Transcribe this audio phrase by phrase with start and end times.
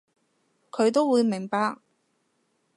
[0.71, 1.77] 佢都會明白